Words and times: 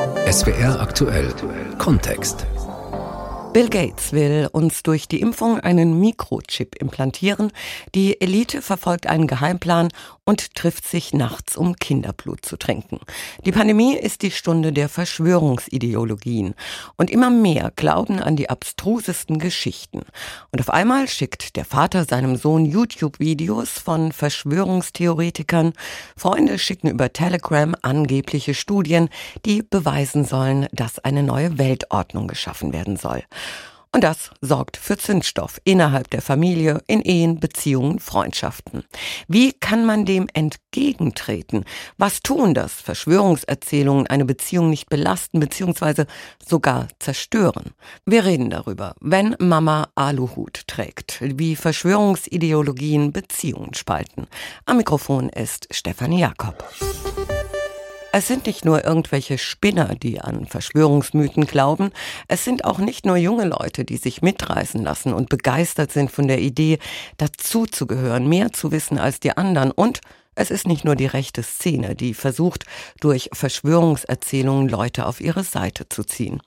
SWR 0.00 0.80
aktuell 0.80 1.34
Kontext. 1.76 2.46
Bill 3.52 3.68
Gates 3.68 4.12
will 4.12 4.48
uns 4.50 4.82
durch 4.82 5.08
die 5.08 5.20
Impfung 5.20 5.60
einen 5.60 6.00
Mikrochip 6.00 6.76
implantieren. 6.80 7.52
Die 7.94 8.18
Elite 8.20 8.62
verfolgt 8.62 9.08
einen 9.08 9.26
Geheimplan 9.26 9.88
und 10.24 10.54
trifft 10.54 10.86
sich 10.86 11.12
nachts, 11.12 11.56
um 11.56 11.76
Kinderblut 11.76 12.44
zu 12.44 12.56
trinken. 12.56 13.00
Die 13.44 13.52
Pandemie 13.52 13.96
ist 13.96 14.22
die 14.22 14.30
Stunde 14.30 14.72
der 14.72 14.88
Verschwörungsideologien. 14.88 16.54
Und 16.96 17.10
immer 17.10 17.30
mehr 17.30 17.72
glauben 17.74 18.20
an 18.20 18.36
die 18.36 18.50
abstrusesten 18.50 19.38
Geschichten. 19.38 20.02
Und 20.52 20.60
auf 20.60 20.70
einmal 20.70 21.08
schickt 21.08 21.56
der 21.56 21.64
Vater 21.64 22.04
seinem 22.04 22.36
Sohn 22.36 22.64
YouTube-Videos 22.64 23.70
von 23.70 24.12
Verschwörungstheoretikern. 24.12 25.72
Freunde 26.16 26.58
schicken 26.58 26.88
über 26.88 27.12
Telegram 27.12 27.74
angebliche 27.82 28.54
Studien, 28.54 29.08
die 29.44 29.62
beweisen 29.62 30.24
sollen, 30.24 30.66
dass 30.72 30.98
eine 30.98 31.22
neue 31.22 31.58
Weltordnung 31.58 32.28
geschaffen 32.28 32.72
werden 32.72 32.96
soll. 32.96 33.24
Und 33.92 34.04
das 34.04 34.30
sorgt 34.40 34.76
für 34.76 34.96
Zündstoff 34.96 35.60
innerhalb 35.64 36.10
der 36.10 36.22
Familie, 36.22 36.80
in 36.86 37.02
Ehen, 37.02 37.40
Beziehungen, 37.40 37.98
Freundschaften. 37.98 38.84
Wie 39.26 39.52
kann 39.52 39.84
man 39.84 40.04
dem 40.04 40.28
entgegentreten? 40.32 41.64
Was 41.98 42.22
tun, 42.22 42.54
dass 42.54 42.72
Verschwörungserzählungen 42.74 44.06
eine 44.06 44.24
Beziehung 44.24 44.70
nicht 44.70 44.88
belasten 44.88 45.40
bzw. 45.40 46.04
sogar 46.44 46.86
zerstören? 47.00 47.72
Wir 48.06 48.24
reden 48.24 48.50
darüber, 48.50 48.94
wenn 49.00 49.34
Mama 49.40 49.88
Aluhut 49.96 50.68
trägt, 50.68 51.18
wie 51.20 51.56
Verschwörungsideologien 51.56 53.12
Beziehungen 53.12 53.74
spalten. 53.74 54.28
Am 54.66 54.76
Mikrofon 54.76 55.30
ist 55.30 55.66
Stefanie 55.72 56.20
Jakob. 56.20 56.62
Es 58.12 58.26
sind 58.26 58.46
nicht 58.46 58.64
nur 58.64 58.84
irgendwelche 58.84 59.38
Spinner, 59.38 59.94
die 59.94 60.20
an 60.20 60.46
Verschwörungsmythen 60.46 61.46
glauben, 61.46 61.92
es 62.26 62.44
sind 62.44 62.64
auch 62.64 62.78
nicht 62.78 63.06
nur 63.06 63.16
junge 63.16 63.44
Leute, 63.44 63.84
die 63.84 63.98
sich 63.98 64.20
mitreißen 64.20 64.82
lassen 64.82 65.14
und 65.14 65.28
begeistert 65.28 65.92
sind 65.92 66.10
von 66.10 66.26
der 66.26 66.40
Idee, 66.40 66.80
dazuzugehören, 67.18 68.28
mehr 68.28 68.52
zu 68.52 68.72
wissen 68.72 68.98
als 68.98 69.20
die 69.20 69.36
anderen 69.36 69.70
und 69.70 70.00
es 70.34 70.50
ist 70.50 70.66
nicht 70.66 70.84
nur 70.84 70.96
die 70.96 71.06
rechte 71.06 71.42
Szene, 71.42 71.94
die 71.94 72.14
versucht, 72.14 72.64
durch 73.00 73.30
Verschwörungserzählungen 73.32 74.68
Leute 74.68 75.06
auf 75.06 75.20
ihre 75.20 75.44
Seite 75.44 75.88
zu 75.88 76.02
ziehen. 76.02 76.40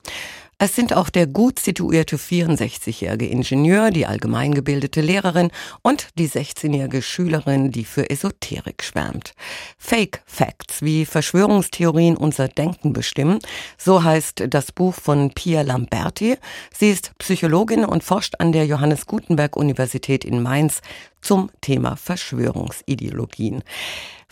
Es 0.66 0.78
sind 0.78 0.94
auch 0.94 1.09
der 1.09 1.28
gut 1.28 1.59
situierte 1.59 2.16
64-jährige 2.16 3.28
Ingenieur, 3.28 3.92
die 3.92 4.06
allgemeingebildete 4.06 5.02
Lehrerin 5.02 5.52
und 5.81 6.08
die 6.17 6.30
16-jährige 6.30 7.02
Schülerin, 7.02 7.70
die 7.70 7.83
für 7.83 8.09
Esoterik 8.09 8.81
schwärmt. 8.81 9.33
Fake 9.78 10.22
Facts, 10.25 10.81
wie 10.81 11.05
Verschwörungstheorien 11.05 12.16
unser 12.16 12.47
Denken 12.47 12.94
bestimmen, 12.94 13.39
so 13.78 14.05
heißt 14.05 14.45
das 14.47 14.72
Buch 14.72 14.95
von 14.95 15.31
Pia 15.31 15.64
Lamberti. 15.64 16.38
Sie 16.73 16.92
ist 16.92 17.11
Psychologin 17.17 17.83
und 17.83 18.02
forscht 18.02 18.36
an 18.39 18.53
der 18.53 18.66
Johannes 18.66 19.05
Gutenberg 19.05 19.58
Universität 19.58 20.23
in 20.23 20.42
Mainz 20.42 20.80
zum 21.20 21.52
Thema 21.59 21.98
Verschwörungsideologien. 21.98 23.64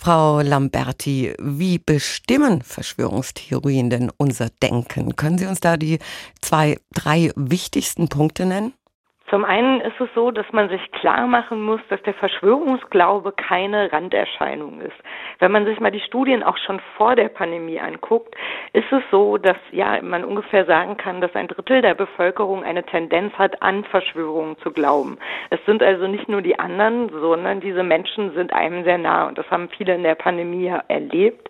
Frau 0.04 0.42
Lamberti, 0.42 1.36
wie 1.40 1.78
bestimmen 1.78 2.64
Verschwörungstheorien 2.64 3.92
denn 3.92 4.12
unser 4.18 4.50
Denken? 4.50 5.16
Können 5.16 5.38
Sie 5.38 5.46
uns 5.46 5.60
da 5.60 5.78
die 5.78 6.00
zwei, 6.42 6.80
drei 6.92 7.32
wichtigsten 7.36 8.10
Punkte 8.10 8.48
nennen? 8.48 8.74
Zum 9.32 9.46
einen 9.46 9.80
ist 9.80 10.00
es 10.02 10.10
so, 10.14 10.30
dass 10.30 10.46
man 10.52 10.68
sich 10.68 10.92
klar 10.92 11.26
machen 11.26 11.64
muss, 11.64 11.80
dass 11.88 12.04
der 12.04 12.14
Verschwörungsglaube 12.14 13.32
keine 13.32 13.90
Randerscheinung 13.90 14.82
ist. 14.82 14.98
Wenn 15.40 15.54
man 15.54 15.64
sich 15.64 15.80
mal 15.80 15.90
die 15.90 16.02
Studien 16.02 16.44
auch 16.44 16.58
schon 16.58 16.82
vor 16.98 17.16
der 17.16 17.30
Pandemie 17.30 17.80
anguckt, 17.80 18.36
ist 18.74 18.92
es 18.92 19.02
so, 19.10 19.38
dass 19.38 19.56
ja 19.72 20.02
man 20.02 20.26
ungefähr 20.26 20.66
sagen 20.66 20.98
kann, 20.98 21.22
dass 21.22 21.34
ein 21.34 21.48
Drittel 21.48 21.82
der 21.82 21.94
Bevölkerung 21.94 22.66
eine 22.66 22.84
Tendenz 22.84 23.34
hat, 23.36 23.62
an 23.62 23.86
Verschwörungen 23.86 24.58
zu 24.58 24.72
glauben. 24.72 25.18
Es 25.50 25.64
sind 25.66 25.82
also 25.82 26.08
nicht 26.08 26.28
nur 26.28 26.42
die 26.42 26.60
anderen, 26.60 27.08
sondern 27.08 27.62
diese 27.62 27.84
Menschen 27.84 28.34
sind 28.34 28.52
einem 28.52 28.84
sehr 28.84 28.98
nah 28.98 29.30
und 29.30 29.38
das 29.38 29.50
haben 29.50 29.70
viele 29.70 29.96
in 29.96 30.04
der 30.04 30.16
Pandemie 30.16 30.74
erlebt. 30.90 31.50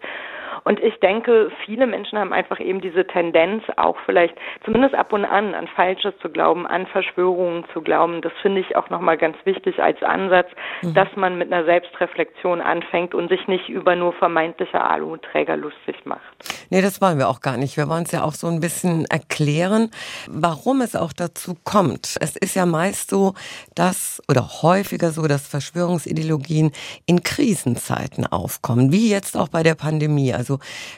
Und 0.64 0.80
ich 0.80 1.00
denke, 1.00 1.52
viele 1.66 1.88
Menschen 1.88 2.20
haben 2.20 2.34
einfach 2.34 2.60
eben 2.60 2.82
diese 2.82 3.06
Tendenz, 3.06 3.64
auch 3.78 3.98
vielleicht 4.06 4.36
zumindest 4.66 4.96
ab 4.96 5.14
und 5.14 5.26
an 5.26 5.54
an 5.54 5.68
Falsches 5.68 6.14
zu 6.22 6.30
glauben, 6.30 6.68
an 6.68 6.86
Verschwörungen 6.88 7.66
zu 7.74 7.82
glauben. 7.82 8.22
Das 8.22 8.34
finde 8.42 8.62
ich 8.62 8.76
auch 8.76 8.90
nochmal 8.90 9.18
ganz 9.18 9.38
wichtig 9.46 9.82
als 9.82 10.02
Ansatz, 10.04 10.48
mhm. 10.82 10.94
dass 10.94 11.08
man 11.16 11.38
mit 11.38 11.52
einer 11.52 11.66
Selbstreflexion 11.66 12.62
anfängt 12.62 13.16
und 13.16 13.30
sich 13.30 13.48
nicht 13.48 13.70
über 13.70 13.96
nur 13.96 14.14
vermeintliche 14.14 14.82
Aluträger 14.82 15.58
lustig 15.58 15.96
macht. 16.06 16.22
Nee, 16.70 16.82
das 16.82 17.02
wollen 17.02 17.18
wir 17.18 17.30
auch 17.30 17.42
gar 17.42 17.58
nicht. 17.58 17.78
Wir 17.78 17.90
wollen 17.90 18.04
es 18.04 18.12
ja 18.12 18.24
auch 18.24 18.34
so 18.34 18.48
ein 18.48 18.60
bisschen 18.60 19.06
erklären, 19.06 19.92
warum 20.30 20.82
es 20.82 20.96
auch 20.96 21.14
dazu 21.14 21.56
kommt. 21.64 22.18
Es 22.20 22.36
ist 22.36 22.56
ja 22.56 22.66
meist 22.66 23.10
so, 23.10 23.34
dass, 23.76 24.22
oder 24.30 24.48
häufiger 24.62 25.12
so, 25.12 25.28
dass 25.28 25.48
Verschwörungsideologien 25.48 26.72
in 27.06 27.24
Krisenzeiten 27.24 28.26
aufkommen, 28.26 28.92
wie 28.92 29.10
jetzt 29.10 29.38
auch 29.38 29.50
bei 29.50 29.64
der 29.64 29.76
Pandemie. 29.76 30.34
Also 30.34 30.51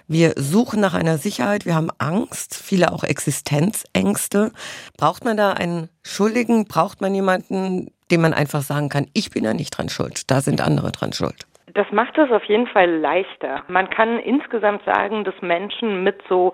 wir 0.07 0.33
suchen 0.35 0.79
nach 0.79 0.93
einer 0.93 1.17
Sicherheit, 1.17 1.65
wir 1.65 1.75
haben 1.75 1.89
Angst, 1.97 2.55
viele 2.55 2.91
auch 2.91 3.03
Existenzängste. 3.03 4.51
Braucht 4.97 5.25
man 5.25 5.37
da 5.37 5.53
einen 5.53 5.89
Schuldigen? 6.03 6.65
Braucht 6.65 7.01
man 7.01 7.13
jemanden, 7.13 7.91
dem 8.11 8.21
man 8.21 8.33
einfach 8.33 8.61
sagen 8.61 8.89
kann, 8.89 9.07
ich 9.13 9.31
bin 9.31 9.43
ja 9.43 9.53
nicht 9.53 9.77
dran 9.77 9.89
schuld, 9.89 10.29
da 10.31 10.41
sind 10.41 10.61
andere 10.61 10.91
dran 10.91 11.13
schuld? 11.13 11.45
Das 11.73 11.87
macht 11.91 12.17
es 12.19 12.29
auf 12.31 12.43
jeden 12.43 12.67
Fall 12.67 12.99
leichter. 12.99 13.63
Man 13.67 13.89
kann 13.89 14.19
insgesamt 14.19 14.83
sagen, 14.85 15.23
dass 15.23 15.33
Menschen 15.41 16.03
mit 16.03 16.21
so 16.29 16.53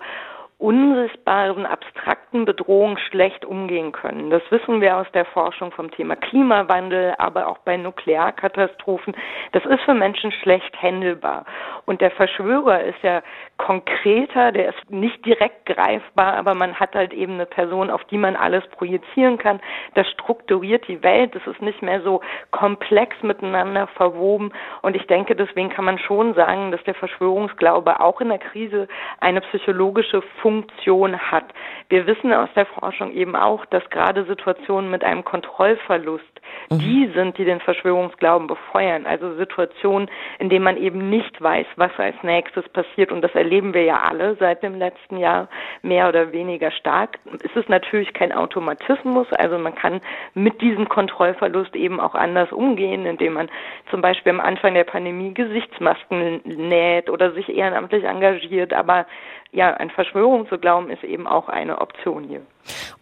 unsichtbaren, 0.60 1.64
abstrakten 1.64 2.44
Bedrohungen 2.44 2.98
schlecht 2.98 3.44
umgehen 3.44 3.92
können. 3.92 4.30
Das 4.30 4.42
wissen 4.50 4.80
wir 4.80 4.98
aus 4.98 5.06
der 5.12 5.24
Forschung 5.24 5.72
vom 5.72 5.90
Thema 5.90 6.16
Klimawandel, 6.16 7.14
aber 7.18 7.48
auch 7.48 7.58
bei 7.58 7.76
Nuklearkatastrophen. 7.78 9.16
Das 9.52 9.64
ist 9.64 9.80
für 9.80 9.94
Menschen 9.94 10.30
schlecht 10.30 10.80
händelbar. 10.80 11.46
Und 11.86 12.02
der 12.02 12.10
Verschwörer 12.10 12.82
ist 12.84 13.02
ja 13.02 13.22
konkreter, 13.60 14.52
der 14.52 14.70
ist 14.70 14.90
nicht 14.90 15.24
direkt 15.26 15.66
greifbar, 15.66 16.34
aber 16.34 16.54
man 16.54 16.80
hat 16.80 16.94
halt 16.94 17.12
eben 17.12 17.34
eine 17.34 17.44
Person, 17.44 17.90
auf 17.90 18.02
die 18.04 18.16
man 18.16 18.34
alles 18.34 18.66
projizieren 18.68 19.36
kann. 19.36 19.60
Das 19.94 20.08
strukturiert 20.08 20.88
die 20.88 21.02
Welt. 21.02 21.34
Das 21.34 21.46
ist 21.46 21.60
nicht 21.60 21.82
mehr 21.82 22.00
so 22.00 22.22
komplex 22.52 23.14
miteinander 23.22 23.86
verwoben. 23.88 24.50
Und 24.80 24.96
ich 24.96 25.06
denke, 25.08 25.36
deswegen 25.36 25.68
kann 25.68 25.84
man 25.84 25.98
schon 25.98 26.32
sagen, 26.32 26.72
dass 26.72 26.82
der 26.84 26.94
Verschwörungsglaube 26.94 28.00
auch 28.00 28.22
in 28.22 28.30
der 28.30 28.38
Krise 28.38 28.88
eine 29.20 29.42
psychologische 29.42 30.22
Funktion 30.40 31.18
hat. 31.18 31.44
Wir 31.90 32.06
wissen 32.06 32.32
aus 32.32 32.48
der 32.56 32.64
Forschung 32.64 33.12
eben 33.12 33.36
auch, 33.36 33.66
dass 33.66 33.88
gerade 33.90 34.24
Situationen 34.24 34.90
mit 34.90 35.04
einem 35.04 35.22
Kontrollverlust 35.22 36.40
mhm. 36.70 36.78
die 36.78 37.10
sind, 37.14 37.36
die 37.36 37.44
den 37.44 37.60
Verschwörungsglauben 37.60 38.46
befeuern. 38.46 39.04
Also 39.04 39.34
Situationen, 39.36 40.10
in 40.38 40.48
denen 40.48 40.64
man 40.64 40.76
eben 40.76 41.10
nicht 41.10 41.40
weiß, 41.42 41.66
was 41.76 41.90
als 41.98 42.16
nächstes 42.22 42.68
passiert. 42.70 43.12
Und 43.12 43.22
das 43.22 43.34
erleben 43.50 43.74
wir 43.74 43.82
ja 43.82 44.00
alle 44.02 44.36
seit 44.38 44.62
dem 44.62 44.78
letzten 44.78 45.16
Jahr 45.16 45.48
mehr 45.82 46.08
oder 46.08 46.30
weniger 46.30 46.70
stark. 46.70 47.18
Es 47.44 47.50
ist 47.56 47.68
natürlich 47.68 48.14
kein 48.14 48.30
Automatismus. 48.30 49.26
Also 49.32 49.58
man 49.58 49.74
kann 49.74 50.00
mit 50.34 50.60
diesem 50.60 50.88
Kontrollverlust 50.88 51.74
eben 51.74 51.98
auch 51.98 52.14
anders 52.14 52.52
umgehen, 52.52 53.06
indem 53.06 53.32
man 53.32 53.48
zum 53.90 54.02
Beispiel 54.02 54.30
am 54.30 54.38
Anfang 54.38 54.74
der 54.74 54.84
Pandemie 54.84 55.34
Gesichtsmasken 55.34 56.42
näht 56.44 57.10
oder 57.10 57.32
sich 57.32 57.48
ehrenamtlich 57.48 58.04
engagiert. 58.04 58.72
Aber 58.72 59.04
ja, 59.50 59.72
an 59.74 59.90
Verschwörung 59.90 60.48
zu 60.48 60.56
glauben, 60.56 60.88
ist 60.88 61.02
eben 61.02 61.26
auch 61.26 61.48
eine 61.48 61.80
Option 61.80 62.22
hier. 62.22 62.42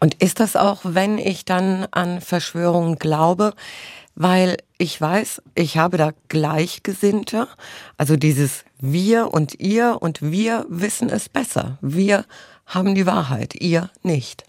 Und 0.00 0.22
ist 0.22 0.40
das 0.40 0.56
auch, 0.56 0.78
wenn 0.82 1.18
ich 1.18 1.44
dann 1.44 1.86
an 1.90 2.22
Verschwörungen 2.22 2.96
glaube, 2.96 3.52
weil 4.18 4.56
ich 4.78 5.00
weiß, 5.00 5.42
ich 5.54 5.78
habe 5.78 5.96
da 5.96 6.10
Gleichgesinnte, 6.28 7.46
also 7.96 8.16
dieses 8.16 8.64
wir 8.80 9.28
und 9.32 9.60
ihr 9.60 9.98
und 10.00 10.20
wir 10.20 10.66
wissen 10.68 11.08
es 11.08 11.28
besser. 11.28 11.78
Wir 11.80 12.24
haben 12.66 12.94
die 12.96 13.06
Wahrheit, 13.06 13.54
ihr 13.54 13.90
nicht. 14.02 14.42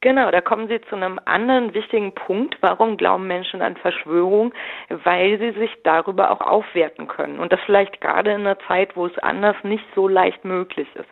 Genau, 0.00 0.30
da 0.30 0.40
kommen 0.40 0.68
Sie 0.68 0.80
zu 0.88 0.96
einem 0.96 1.18
anderen 1.24 1.72
wichtigen 1.72 2.14
Punkt. 2.14 2.56
Warum 2.60 2.98
glauben 2.98 3.26
Menschen 3.26 3.62
an 3.62 3.76
Verschwörung? 3.76 4.52
Weil 4.90 5.38
sie 5.38 5.58
sich 5.58 5.70
darüber 5.82 6.30
auch 6.30 6.42
aufwerten 6.42 7.08
können. 7.08 7.38
Und 7.38 7.52
das 7.52 7.60
vielleicht 7.64 8.02
gerade 8.02 8.32
in 8.32 8.40
einer 8.40 8.58
Zeit, 8.66 8.96
wo 8.96 9.06
es 9.06 9.18
anders 9.18 9.56
nicht 9.62 9.84
so 9.94 10.06
leicht 10.06 10.44
möglich 10.44 10.88
ist. 10.94 11.08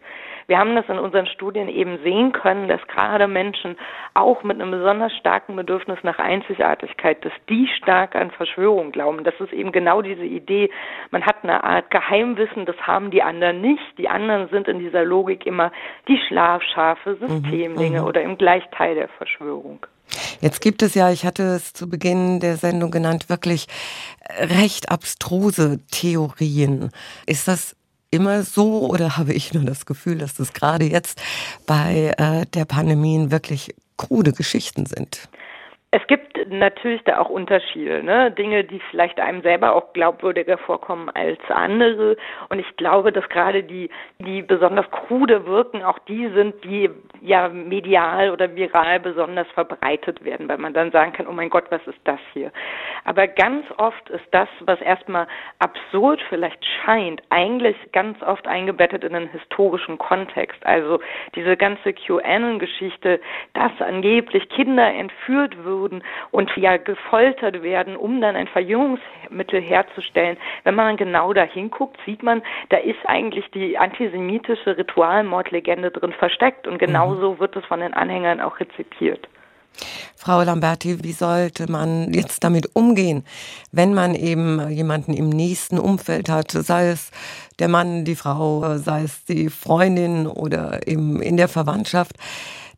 Wir 0.47 0.59
haben 0.59 0.75
das 0.75 0.89
in 0.89 0.99
unseren 0.99 1.27
Studien 1.27 1.69
eben 1.69 1.99
sehen 2.03 2.33
können, 2.33 2.69
dass 2.69 2.81
gerade 2.89 3.29
Menschen 3.29 3.77
auch 4.15 4.43
mit 4.43 4.61
einem 4.61 4.71
besonders 4.71 5.13
starken 5.17 5.57
Bedürfnis 5.57 5.99
nach 6.03 6.19
Einzigartigkeit, 6.19 7.25
dass 7.25 7.33
die 7.49 7.69
stark 7.79 8.15
an 8.15 8.31
Verschwörung 8.31 8.93
glauben. 8.93 9.25
Das 9.25 9.35
ist 9.41 9.53
eben 9.53 9.73
genau 9.73 10.03
diese 10.03 10.25
Idee. 10.25 10.71
Man 11.11 11.25
hat 11.25 11.37
eine 11.43 11.65
Art 11.65 11.91
Geheimwissen, 11.91 12.67
das 12.67 12.77
haben 12.79 13.11
die 13.11 13.23
anderen 13.23 13.61
nicht. 13.61 13.99
Die 13.99 14.09
anderen 14.09 14.49
sind 14.49 14.69
in 14.69 14.79
dieser 14.79 15.05
Logik 15.05 15.47
immer 15.47 15.73
die 16.09 16.19
Schlafschafe, 16.29 17.17
mhm, 17.21 17.29
Systemdinge 17.29 18.01
mhm, 18.01 18.07
oder 18.07 18.23
im 18.23 18.39
Gleichteil 18.39 18.95
der 18.95 19.09
Verschwörung. 19.09 19.87
Jetzt 20.41 20.61
gibt 20.61 20.83
es 20.83 20.95
ja, 20.95 21.11
ich 21.11 21.25
hatte 21.25 21.43
es 21.43 21.73
zu 21.73 21.89
Beginn 21.89 22.41
der 22.41 22.57
Sendung 22.57 22.91
genannt, 22.91 23.31
wirklich 23.31 23.67
recht 24.39 24.91
abstruse 24.91 25.81
Theorien. 25.91 26.91
Ist 27.27 27.49
das 27.49 27.77
immer 28.13 28.43
so 28.43 28.89
oder 28.89 29.17
habe 29.17 29.33
ich 29.33 29.53
nur 29.53 29.65
das 29.65 29.87
Gefühl, 29.87 30.19
dass 30.19 30.35
das 30.35 30.53
gerade 30.53 30.85
jetzt 30.85 31.21
bei 31.67 32.13
äh, 32.19 32.47
der 32.55 32.65
Pandemie 32.65 33.31
wirklich 33.31 33.75
krude 33.97 34.33
Geschichten 34.33 34.87
sind? 34.87 35.29
Es 35.91 36.07
gibt 36.07 36.32
natürlich 36.59 37.03
da 37.05 37.19
auch 37.19 37.29
Unterschiede, 37.29 38.03
ne? 38.03 38.31
Dinge, 38.31 38.65
die 38.65 38.81
vielleicht 38.91 39.19
einem 39.21 39.43
selber 39.43 39.75
auch 39.75 39.93
glaubwürdiger 39.93 40.59
vorkommen 40.59 41.09
als 41.11 41.39
andere. 41.49 42.17
Und 42.49 42.59
ich 42.59 42.77
glaube, 42.77 43.13
dass 43.13 43.29
gerade 43.29 43.63
die, 43.63 43.89
die 44.19 44.43
besonders 44.43 44.91
krude 44.91 45.47
wirken, 45.47 45.83
auch 45.83 45.99
die 46.01 46.29
sind, 46.29 46.63
die 46.65 46.91
ja 47.21 47.49
medial 47.49 48.31
oder 48.31 48.55
viral 48.55 49.01
besonders 49.01 49.47
verbreitet 49.55 50.25
werden, 50.25 50.49
weil 50.49 50.59
man 50.59 50.75
dann 50.75 50.91
sagen 50.91 51.13
kann, 51.13 51.27
oh 51.27 51.33
mein 51.33 51.51
Gott, 51.51 51.65
was 51.71 51.87
ist 51.87 52.01
das 52.05 52.21
hier? 52.33 52.53
Aber 53.05 53.27
ganz 53.27 53.65
oft 53.79 54.11
ist 54.11 54.27
das, 54.33 54.49
was 54.61 54.81
erstmal 54.81 55.27
absurd 55.59 56.21
vielleicht 56.29 56.65
scheint, 56.85 57.23
eigentlich 57.31 57.77
ganz 57.93 58.21
oft 58.23 58.47
eingebettet 58.47 59.05
in 59.05 59.15
einen 59.15 59.29
historischen 59.29 59.99
Kontext. 59.99 60.65
Also 60.67 61.01
diese 61.35 61.57
ganze 61.57 61.93
QAnon-Geschichte, 61.93 63.21
dass 63.55 63.73
angeblich 63.81 64.49
Kinder 64.49 64.93
entführt 64.93 65.65
würden, 65.65 65.73
wurden 65.93 66.03
und 66.43 66.57
ja 66.57 66.77
gefoltert 66.77 67.63
werden, 67.63 67.97
um 67.97 68.21
dann 68.21 68.35
ein 68.37 68.49
Verjüngungsmittel 68.49 69.61
herzustellen. 69.61 70.37
Wenn 70.65 70.75
man 70.75 70.97
genau 70.97 71.33
da 71.33 71.45
hinguckt, 71.45 71.99
sieht 72.05 72.23
man, 72.23 72.43
da 72.71 72.79
ist 72.79 72.99
eigentlich 73.05 73.49
die 73.53 73.79
antisemitische 73.79 74.77
Ritualmordlegende 74.77 75.91
drin 75.91 76.13
versteckt 76.13 76.67
und 76.67 76.79
genauso 76.79 77.35
mhm. 77.35 77.39
wird 77.39 77.57
es 77.57 77.65
von 77.67 77.81
den 77.81 77.95
Anhängern 77.95 78.41
auch 78.41 78.59
rezipiert. 78.59 79.29
Frau 80.17 80.43
Lamberti, 80.43 81.03
wie 81.03 81.13
sollte 81.13 81.71
man 81.71 82.13
jetzt 82.13 82.45
damit 82.45 82.69
umgehen, 82.75 83.25
wenn 83.71 83.95
man 83.95 84.15
eben 84.15 84.69
jemanden 84.69 85.15
im 85.15 85.31
nächsten 85.31 85.79
Umfeld 85.79 86.29
hat, 86.29 86.51
sei 86.51 86.89
es 86.89 87.11
der 87.59 87.69
Mann, 87.69 88.05
die 88.05 88.15
Frau, 88.15 88.77
sei 88.77 89.03
es 89.05 89.25
die 89.25 89.49
Freundin 89.49 90.27
oder 90.27 90.87
eben 90.87 91.23
in 91.23 91.37
der 91.37 91.49
Verwandtschaft, 91.49 92.17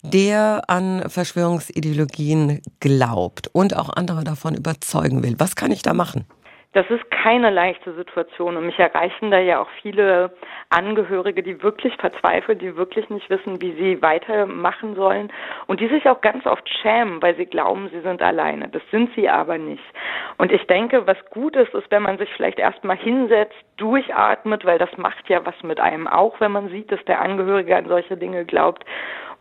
der 0.04 0.62
an 0.68 1.08
Verschwörungsideologien 1.08 2.60
glaubt 2.80 3.48
und 3.52 3.76
auch 3.76 3.90
andere 3.94 4.22
davon 4.24 4.54
überzeugen 4.54 5.22
will. 5.22 5.36
Was 5.38 5.56
kann 5.56 5.72
ich 5.72 5.82
da 5.82 5.94
machen? 5.94 6.26
Das 6.74 6.90
ist 6.90 7.08
keine 7.08 7.50
leichte 7.50 7.94
Situation 7.94 8.56
und 8.56 8.66
mich 8.66 8.80
erreichen 8.80 9.30
da 9.30 9.38
ja 9.38 9.60
auch 9.60 9.68
viele 9.80 10.32
Angehörige, 10.70 11.40
die 11.40 11.62
wirklich 11.62 11.94
verzweifeln, 11.98 12.58
die 12.58 12.74
wirklich 12.74 13.08
nicht 13.10 13.30
wissen, 13.30 13.62
wie 13.62 13.74
sie 13.74 14.02
weitermachen 14.02 14.96
sollen 14.96 15.32
und 15.68 15.78
die 15.78 15.86
sich 15.86 16.08
auch 16.08 16.20
ganz 16.20 16.44
oft 16.46 16.68
schämen, 16.82 17.22
weil 17.22 17.36
sie 17.36 17.46
glauben, 17.46 17.90
sie 17.90 18.00
sind 18.00 18.20
alleine. 18.20 18.68
Das 18.68 18.82
sind 18.90 19.08
sie 19.14 19.28
aber 19.28 19.56
nicht. 19.56 19.84
Und 20.36 20.50
ich 20.50 20.66
denke, 20.66 21.06
was 21.06 21.16
gut 21.30 21.54
ist, 21.54 21.72
ist, 21.74 21.88
wenn 21.90 22.02
man 22.02 22.18
sich 22.18 22.28
vielleicht 22.34 22.58
erstmal 22.58 22.96
hinsetzt, 22.96 23.54
durchatmet, 23.76 24.64
weil 24.64 24.78
das 24.78 24.90
macht 24.96 25.28
ja 25.28 25.46
was 25.46 25.54
mit 25.62 25.78
einem 25.78 26.08
auch, 26.08 26.40
wenn 26.40 26.50
man 26.50 26.70
sieht, 26.70 26.90
dass 26.90 27.04
der 27.04 27.20
Angehörige 27.20 27.76
an 27.76 27.86
solche 27.86 28.16
Dinge 28.16 28.44
glaubt 28.44 28.84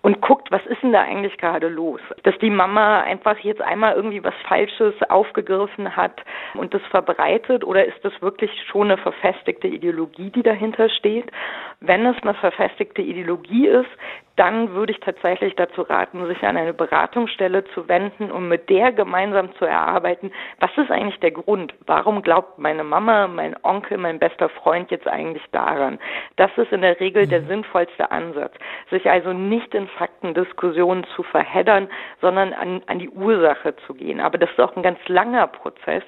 und 0.04 0.20
guckt, 0.20 0.52
was 0.52 0.64
ist 0.66 0.84
denn 0.84 0.92
da 0.92 1.02
eigentlich 1.02 1.38
gerade 1.38 1.70
los? 1.70 2.02
Dass 2.24 2.38
die 2.40 2.50
Mama 2.50 3.02
einfach 3.02 3.40
jetzt 3.40 3.62
einmal 3.62 3.96
irgendwie 3.96 4.22
was 4.24 4.34
Falsches 4.46 4.94
aufgegriffen 5.10 5.96
hat 5.96 6.22
und 6.56 6.74
das 6.74 6.82
verbreitet 6.92 7.64
oder 7.64 7.86
ist 7.86 8.04
das 8.04 8.14
wirklich 8.22 8.52
schon 8.68 8.92
eine 8.92 8.98
verfestigte 8.98 9.68
Ideologie, 9.70 10.30
die 10.30 10.44
dahinter 10.44 10.90
steht? 10.90 11.32
Wenn 11.80 12.06
es 12.06 12.22
eine 12.22 12.34
verfestigte 12.34 13.02
Ideologie 13.02 13.68
ist, 13.68 13.90
dann 14.36 14.74
würde 14.74 14.94
ich 14.94 15.00
tatsächlich 15.00 15.56
dazu 15.56 15.84
raten, 15.84 16.26
sich 16.26 16.42
an 16.44 16.58
eine 16.58 16.74
Beratungsstelle 16.74 17.66
zu 17.66 17.88
wenden, 17.88 18.32
um 18.32 18.48
mit 18.48 18.68
der 18.70 18.92
gemeinsam 18.92 19.54
zu 19.56 19.66
erarbeiten, 19.66 20.32
was 20.60 20.72
ist 20.76 20.90
eigentlich 20.90 21.20
der 21.20 21.32
Grund? 21.32 21.74
Warum 21.86 22.24
glaubt 22.24 22.58
meine 22.58 22.84
Mama, 22.84 23.28
mein 23.28 23.56
Onkel, 23.62 24.00
mein 24.00 24.18
bester 24.18 24.50
Freund 24.50 24.90
jetzt 24.90 25.08
eigentlich 25.08 25.44
daran? 25.52 26.00
Das 26.38 26.50
ist 26.58 26.72
in 26.72 26.82
der 26.82 27.00
Regel 27.00 27.28
der 27.28 27.42
mhm. 27.42 27.48
sinnvollste 27.48 28.10
Ansatz. 28.10 28.54
Sich 28.90 29.08
also 29.08 29.34
nicht 29.34 29.76
in 29.76 29.88
Faktendiskussionen 29.88 31.06
zu 31.16 31.22
verheddern, 31.22 31.88
sondern 32.20 32.54
an, 32.54 32.82
an 32.88 32.98
die 32.98 33.10
Ursache 33.10 33.76
zu 33.86 33.94
gehen. 33.94 34.20
Aber 34.20 34.40
das 34.40 34.50
ist 34.50 34.60
auch 34.60 34.76
ein 34.76 34.84
ganz 34.84 34.98
langer 35.08 35.46
Prozess. 35.46 36.04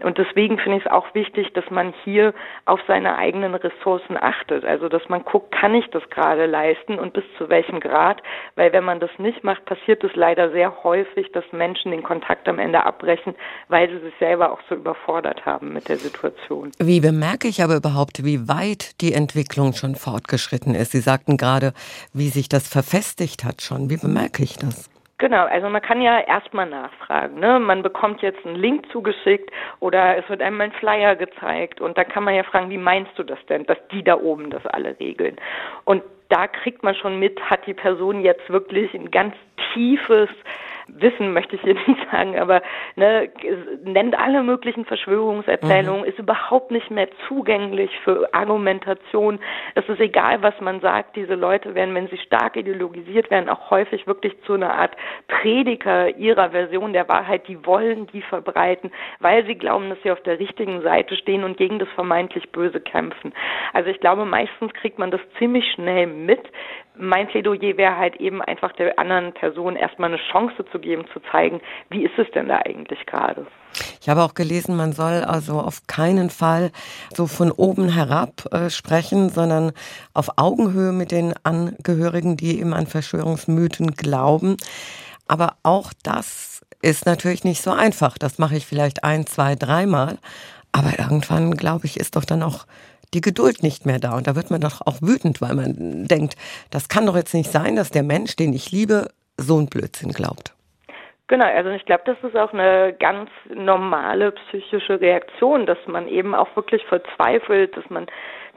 Und 0.00 0.18
deswegen 0.18 0.58
finde 0.58 0.78
ich 0.78 0.86
es 0.86 0.90
auch 0.92 1.12
wichtig, 1.14 1.52
dass 1.54 1.68
man 1.70 1.92
hier 2.04 2.34
auf 2.66 2.80
seine 2.86 3.16
eigenen 3.16 3.54
Ressourcen 3.56 4.16
achtet. 4.16 4.64
Also, 4.64 4.88
dass 4.88 5.08
man 5.08 5.24
guckt, 5.24 5.50
kann 5.52 5.74
ich 5.74 5.88
das 5.90 6.08
gerade 6.10 6.46
leisten 6.46 6.98
und 6.98 7.12
bis 7.12 7.24
zu 7.36 7.48
welchem 7.48 7.63
welchem 7.64 7.80
Grad, 7.80 8.22
weil 8.56 8.72
wenn 8.72 8.84
man 8.84 9.00
das 9.00 9.10
nicht 9.18 9.44
macht, 9.44 9.64
passiert 9.64 10.02
es 10.04 10.14
leider 10.14 10.50
sehr 10.50 10.84
häufig, 10.84 11.30
dass 11.32 11.44
Menschen 11.52 11.90
den 11.90 12.02
Kontakt 12.02 12.48
am 12.48 12.58
Ende 12.58 12.84
abbrechen, 12.84 13.34
weil 13.68 13.88
sie 13.88 13.98
sich 14.00 14.14
selber 14.18 14.52
auch 14.52 14.60
so 14.68 14.74
überfordert 14.74 15.44
haben 15.44 15.72
mit 15.72 15.88
der 15.88 15.96
Situation. 15.96 16.72
Wie 16.78 17.00
bemerke 17.00 17.48
ich 17.48 17.62
aber 17.62 17.76
überhaupt, 17.76 18.24
wie 18.24 18.48
weit 18.48 19.00
die 19.00 19.12
Entwicklung 19.12 19.72
schon 19.72 19.94
fortgeschritten 19.94 20.74
ist? 20.74 20.92
Sie 20.92 21.00
sagten 21.00 21.36
gerade, 21.36 21.72
wie 22.12 22.28
sich 22.28 22.48
das 22.48 22.68
verfestigt 22.68 23.44
hat 23.44 23.62
schon. 23.62 23.90
Wie 23.90 23.96
bemerke 23.96 24.42
ich 24.42 24.56
das? 24.56 24.93
Genau, 25.18 25.44
also 25.44 25.68
man 25.68 25.80
kann 25.80 26.02
ja 26.02 26.18
erstmal 26.20 26.66
nachfragen. 26.66 27.38
Ne? 27.38 27.60
Man 27.60 27.82
bekommt 27.82 28.20
jetzt 28.20 28.44
einen 28.44 28.56
Link 28.56 28.90
zugeschickt 28.90 29.50
oder 29.78 30.16
es 30.16 30.28
wird 30.28 30.42
einem 30.42 30.60
ein 30.60 30.72
Flyer 30.72 31.14
gezeigt 31.14 31.80
und 31.80 31.96
da 31.96 32.02
kann 32.02 32.24
man 32.24 32.34
ja 32.34 32.42
fragen, 32.42 32.68
wie 32.68 32.78
meinst 32.78 33.16
du 33.16 33.22
das 33.22 33.38
denn, 33.48 33.64
dass 33.66 33.78
die 33.92 34.02
da 34.02 34.16
oben 34.16 34.50
das 34.50 34.66
alle 34.66 34.98
regeln? 34.98 35.36
Und 35.84 36.02
da 36.30 36.48
kriegt 36.48 36.82
man 36.82 36.96
schon 36.96 37.20
mit, 37.20 37.40
hat 37.48 37.64
die 37.66 37.74
Person 37.74 38.22
jetzt 38.22 38.50
wirklich 38.50 38.92
ein 38.94 39.10
ganz 39.12 39.36
tiefes 39.72 40.28
Wissen 40.88 41.32
möchte 41.32 41.56
ich 41.56 41.62
hier 41.62 41.74
nicht 41.86 42.10
sagen, 42.10 42.38
aber 42.38 42.62
ne, 42.96 43.30
nennt 43.84 44.18
alle 44.18 44.42
möglichen 44.42 44.84
Verschwörungserzählungen, 44.84 46.02
mhm. 46.02 46.08
ist 46.08 46.18
überhaupt 46.18 46.70
nicht 46.70 46.90
mehr 46.90 47.08
zugänglich 47.28 47.90
für 48.04 48.32
Argumentation. 48.32 49.38
Es 49.74 49.88
ist 49.88 50.00
egal, 50.00 50.42
was 50.42 50.58
man 50.60 50.80
sagt. 50.80 51.16
Diese 51.16 51.34
Leute 51.34 51.74
werden, 51.74 51.94
wenn 51.94 52.08
sie 52.08 52.18
stark 52.18 52.56
ideologisiert 52.56 53.30
werden, 53.30 53.48
auch 53.48 53.70
häufig 53.70 54.06
wirklich 54.06 54.34
zu 54.42 54.54
einer 54.54 54.74
Art 54.74 54.96
Prediger 55.28 56.16
ihrer 56.16 56.50
Version 56.50 56.92
der 56.92 57.08
Wahrheit. 57.08 57.48
Die 57.48 57.64
wollen 57.66 58.06
die 58.08 58.22
verbreiten, 58.22 58.90
weil 59.20 59.44
sie 59.46 59.54
glauben, 59.54 59.88
dass 59.90 60.02
sie 60.02 60.10
auf 60.10 60.22
der 60.22 60.38
richtigen 60.38 60.82
Seite 60.82 61.16
stehen 61.16 61.44
und 61.44 61.56
gegen 61.56 61.78
das 61.78 61.88
vermeintlich 61.94 62.50
Böse 62.52 62.80
kämpfen. 62.80 63.32
Also 63.72 63.90
ich 63.90 64.00
glaube, 64.00 64.24
meistens 64.24 64.72
kriegt 64.74 64.98
man 64.98 65.10
das 65.10 65.20
ziemlich 65.38 65.64
schnell 65.72 66.06
mit, 66.06 66.40
mein 66.96 67.26
Plädoyer 67.28 67.76
wäre 67.76 67.96
halt 67.96 68.16
eben 68.16 68.40
einfach 68.42 68.72
der 68.72 68.98
anderen 68.98 69.32
Person 69.32 69.76
erstmal 69.76 70.10
eine 70.10 70.20
Chance 70.30 70.64
zu 70.70 70.78
geben, 70.78 71.04
zu 71.12 71.20
zeigen, 71.30 71.60
wie 71.90 72.04
ist 72.04 72.18
es 72.18 72.30
denn 72.32 72.48
da 72.48 72.58
eigentlich 72.58 73.04
gerade. 73.06 73.46
Ich 74.00 74.08
habe 74.08 74.22
auch 74.22 74.34
gelesen, 74.34 74.76
man 74.76 74.92
soll 74.92 75.24
also 75.24 75.54
auf 75.58 75.86
keinen 75.86 76.30
Fall 76.30 76.70
so 77.12 77.26
von 77.26 77.50
oben 77.50 77.88
herab 77.88 78.52
äh, 78.52 78.70
sprechen, 78.70 79.30
sondern 79.30 79.72
auf 80.12 80.28
Augenhöhe 80.36 80.92
mit 80.92 81.10
den 81.10 81.34
Angehörigen, 81.42 82.36
die 82.36 82.60
eben 82.60 82.72
an 82.72 82.86
Verschwörungsmythen 82.86 83.92
glauben. 83.92 84.56
Aber 85.26 85.54
auch 85.62 85.92
das 86.02 86.64
ist 86.82 87.06
natürlich 87.06 87.44
nicht 87.44 87.62
so 87.62 87.72
einfach. 87.72 88.18
Das 88.18 88.38
mache 88.38 88.56
ich 88.56 88.66
vielleicht 88.66 89.02
ein, 89.02 89.26
zwei, 89.26 89.56
dreimal. 89.56 90.18
Aber 90.70 90.98
irgendwann, 90.98 91.52
glaube 91.52 91.86
ich, 91.86 91.98
ist 91.98 92.16
doch 92.16 92.24
dann 92.24 92.42
auch 92.42 92.66
die 93.14 93.20
Geduld 93.20 93.62
nicht 93.62 93.86
mehr 93.86 93.98
da. 93.98 94.16
Und 94.16 94.26
da 94.26 94.36
wird 94.36 94.50
man 94.50 94.60
doch 94.60 94.80
auch 94.84 95.00
wütend, 95.00 95.40
weil 95.40 95.54
man 95.54 96.04
denkt, 96.06 96.34
das 96.70 96.88
kann 96.88 97.06
doch 97.06 97.16
jetzt 97.16 97.34
nicht 97.34 97.50
sein, 97.50 97.76
dass 97.76 97.90
der 97.90 98.02
Mensch, 98.02 98.36
den 98.36 98.52
ich 98.52 98.70
liebe, 98.72 99.08
so 99.36 99.58
ein 99.58 99.68
Blödsinn 99.68 100.12
glaubt. 100.12 100.54
Genau, 101.26 101.46
also 101.46 101.70
ich 101.70 101.86
glaube, 101.86 102.02
das 102.04 102.18
ist 102.22 102.36
auch 102.36 102.52
eine 102.52 102.94
ganz 102.98 103.30
normale 103.54 104.32
psychische 104.32 105.00
Reaktion, 105.00 105.64
dass 105.64 105.78
man 105.86 106.06
eben 106.06 106.34
auch 106.34 106.54
wirklich 106.54 106.84
verzweifelt, 106.84 107.74
dass 107.76 107.88
man 107.88 108.06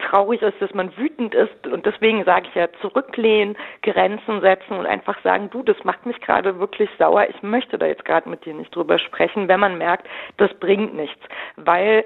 traurig 0.10 0.42
ist, 0.42 0.62
dass 0.62 0.74
man 0.74 0.96
wütend 0.98 1.34
ist 1.34 1.66
und 1.66 1.86
deswegen 1.86 2.24
sage 2.26 2.48
ich 2.50 2.56
ja 2.56 2.68
zurücklehnen, 2.82 3.58
Grenzen 3.82 4.42
setzen 4.42 4.74
und 4.74 4.86
einfach 4.86 5.20
sagen, 5.24 5.50
du, 5.50 5.64
das 5.64 5.82
macht 5.86 6.06
mich 6.06 6.20
gerade 6.20 6.60
wirklich 6.60 6.90
sauer, 7.00 7.26
ich 7.30 7.42
möchte 7.42 7.78
da 7.78 7.86
jetzt 7.86 8.06
gerade 8.06 8.30
mit 8.30 8.46
dir 8.46 8.54
nicht 8.54 8.76
drüber 8.76 9.00
sprechen, 9.00 9.48
wenn 9.48 9.60
man 9.60 9.78
merkt, 9.78 10.08
das 10.38 10.54
bringt 10.56 10.94
nichts, 10.94 11.22
weil 11.56 12.06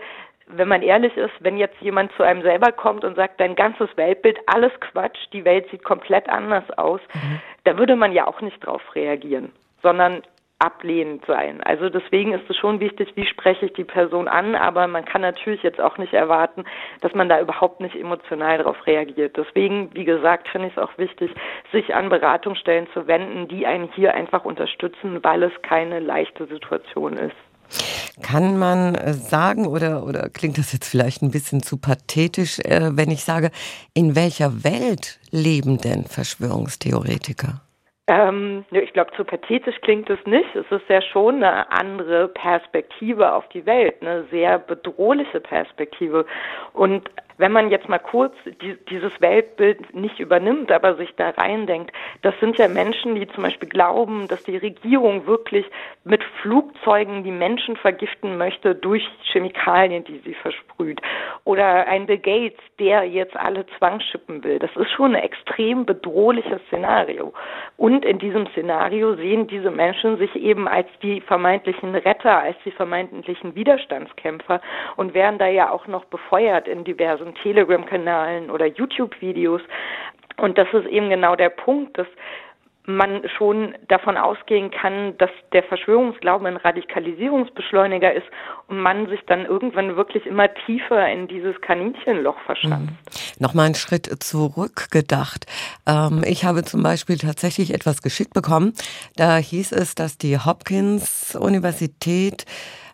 wenn 0.54 0.68
man 0.68 0.82
ehrlich 0.82 1.16
ist, 1.18 1.34
wenn 1.40 1.58
jetzt 1.58 1.80
jemand 1.82 2.12
zu 2.14 2.24
einem 2.24 2.42
selber 2.42 2.72
kommt 2.72 3.04
und 3.04 3.16
sagt, 3.16 3.40
dein 3.40 3.56
ganzes 3.56 3.90
Weltbild, 3.96 4.40
alles 4.48 4.72
Quatsch, 4.80 5.18
die 5.34 5.46
Welt 5.46 5.70
sieht 5.72 5.84
komplett 5.84 6.30
anders 6.30 6.70
aus, 6.78 7.02
mhm. 7.14 7.40
da 7.64 7.78
würde 7.78 7.96
man 7.96 8.12
ja 8.12 8.28
auch 8.28 8.42
nicht 8.42 8.60
drauf 8.66 8.82
reagieren, 8.96 9.52
sondern 9.82 10.22
ablehnend 10.62 11.26
sein. 11.26 11.62
Also 11.64 11.90
deswegen 11.90 12.34
ist 12.34 12.48
es 12.48 12.56
schon 12.56 12.80
wichtig, 12.80 13.12
wie 13.16 13.26
spreche 13.26 13.66
ich 13.66 13.74
die 13.74 13.84
Person 13.84 14.28
an, 14.28 14.56
aber 14.56 14.86
man 14.88 15.06
kann 15.06 15.22
natürlich 15.22 15.64
jetzt 15.64 15.82
auch 15.82 15.98
nicht 15.98 16.14
erwarten, 16.14 16.66
dass 17.02 17.16
man 17.16 17.30
da 17.30 17.42
überhaupt 17.42 17.82
nicht 17.82 17.96
emotional 17.96 18.60
darauf 18.60 18.86
reagiert. 18.86 19.36
Deswegen, 19.38 19.90
wie 19.96 20.06
gesagt, 20.06 20.48
finde 20.50 20.68
ich 20.68 20.78
es 20.78 20.82
auch 20.82 20.96
wichtig, 20.98 21.32
sich 21.72 21.96
an 21.96 22.10
Beratungsstellen 22.10 22.88
zu 22.94 23.08
wenden, 23.08 23.48
die 23.48 23.66
einen 23.66 23.90
hier 23.94 24.14
einfach 24.14 24.46
unterstützen, 24.46 25.24
weil 25.24 25.42
es 25.44 25.62
keine 25.64 26.00
leichte 26.00 26.46
Situation 26.46 27.14
ist. 27.14 27.36
Kann 28.22 28.58
man 28.58 28.96
äh, 28.96 29.14
sagen 29.14 29.66
oder, 29.68 30.04
oder 30.06 30.30
klingt 30.30 30.58
das 30.58 30.74
jetzt 30.74 30.90
vielleicht 30.90 31.22
ein 31.22 31.32
bisschen 31.32 31.64
zu 31.64 31.78
pathetisch, 31.78 32.60
äh, 32.60 32.90
wenn 32.92 33.10
ich 33.10 33.24
sage, 33.24 33.52
in 33.94 34.16
welcher 34.16 34.64
Welt 34.64 35.20
leben 35.32 35.78
denn 35.78 36.04
Verschwörungstheoretiker? 36.06 37.62
Ähm, 38.08 38.66
ich 38.72 38.92
glaube, 38.92 39.12
zu 39.16 39.24
pathetisch 39.24 39.80
klingt 39.82 40.10
es 40.10 40.20
nicht. 40.26 40.54
Es 40.56 40.70
ist 40.70 40.90
ja 40.90 41.02
schon 41.02 41.36
eine 41.36 41.72
andere 41.72 42.28
Perspektive 42.28 43.32
auf 43.32 43.48
die 43.50 43.66
Welt, 43.66 43.96
eine 44.02 44.26
sehr 44.32 44.60
bedrohliche 44.60 45.40
Perspektive. 45.40 46.26
Und 46.74 47.10
wenn 47.42 47.52
man 47.52 47.72
jetzt 47.72 47.90
mal 47.90 48.00
kurz 48.00 48.36
die, 48.46 48.78
dieses 48.90 49.20
Weltbild 49.20 49.94
nicht 49.96 50.20
übernimmt, 50.20 50.72
aber 50.72 50.96
sich 50.96 51.10
da 51.16 51.32
reindenkt, 51.32 51.92
das 52.22 52.40
sind 52.40 52.58
ja 52.58 52.68
Menschen, 52.68 53.16
die 53.16 53.28
zum 53.30 53.44
Beispiel 53.44 53.68
glauben, 53.68 54.28
dass 54.28 54.44
die 54.44 54.58
Regierung 54.58 55.26
wirklich 55.26 55.66
mit 56.04 56.24
Flugzeugen 56.42 57.24
die 57.24 57.32
Menschen 57.32 57.76
vergiften 57.76 58.38
möchte 58.38 58.76
durch 58.76 59.04
Chemikalien, 59.24 60.04
die 60.04 60.20
sie 60.20 60.36
versprüht. 60.36 61.02
Oder 61.44 61.88
ein 61.88 62.06
Bill 62.06 62.20
Gates, 62.20 62.60
der 62.80 63.06
jetzt 63.06 63.36
alle 63.36 63.66
zwangsschippen 63.78 64.44
will. 64.44 64.60
Das 64.60 64.76
ist 64.76 64.92
schon 64.92 65.16
ein 65.16 65.24
extrem 65.24 65.86
bedrohliches 65.86 66.62
Szenario. 66.68 67.34
Und 67.78 68.06
in 68.06 68.20
diesem 68.20 68.46
Szenario 68.48 69.16
sehen 69.16 69.48
diese 69.48 69.72
Menschen 69.72 70.18
sich 70.18 70.36
eben 70.36 70.68
als 70.68 70.88
die 71.02 71.22
vermeintlichen 71.22 71.96
Retter, 71.96 72.38
als 72.38 72.58
die 72.66 72.72
vermeintlichen 72.72 73.56
Widerstandskämpfer 73.56 74.62
und 74.96 75.16
werden 75.16 75.40
da 75.40 75.48
ja 75.48 75.72
auch 75.72 75.88
noch 75.88 76.06
befeuert 76.06 76.68
in 76.68 76.84
diversen 76.84 77.31
Telegram-Kanalen 77.36 78.50
oder 78.50 78.66
YouTube-Videos. 78.68 79.62
Und 80.38 80.58
das 80.58 80.68
ist 80.74 80.88
eben 80.88 81.10
genau 81.10 81.36
der 81.36 81.50
Punkt, 81.50 81.98
dass 81.98 82.08
man 82.86 83.22
schon 83.38 83.76
davon 83.90 84.18
ausgehen 84.18 84.72
kann, 84.72 85.16
dass 85.18 85.30
der 85.54 85.64
Verschwörungsglauben 85.64 86.48
ein 86.48 86.58
Radikalisierungsbeschleuniger 86.58 88.14
ist 88.14 88.26
und 88.68 88.80
man 88.80 89.08
sich 89.08 89.20
dann 89.28 89.46
irgendwann 89.46 89.96
wirklich 89.96 90.26
immer 90.26 90.48
tiefer 90.66 91.08
in 91.12 91.28
dieses 91.28 91.60
Kaninchenloch 91.62 92.40
verschanzt. 92.46 92.90
Mhm. 92.90 93.44
Nochmal 93.44 93.68
einen 93.68 93.76
Schritt 93.76 94.08
zurückgedacht. 94.24 95.46
Ähm, 95.88 96.24
ich 96.26 96.44
habe 96.44 96.64
zum 96.64 96.82
Beispiel 96.82 97.18
tatsächlich 97.18 97.74
etwas 97.74 98.02
geschickt 98.02 98.34
bekommen. 98.34 98.74
Da 99.16 99.38
hieß 99.38 99.74
es, 99.74 99.94
dass 99.94 100.18
die 100.18 100.38
Hopkins 100.40 101.36
Universität 101.36 102.46